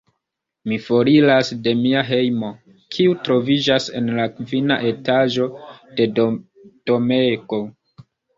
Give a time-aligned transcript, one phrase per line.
[0.69, 2.49] Mi foriras de mia hejmo,
[2.95, 5.47] kiu troviĝas en la kvina etaĝo
[6.01, 7.63] de domego.